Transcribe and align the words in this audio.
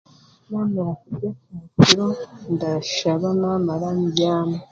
Naamara 0.49 0.91
kurya 1.05 1.29
kyakiro 1.37 2.07
ndashaba 2.53 3.27
naamara 3.39 3.87
mbyamwe 4.01 4.57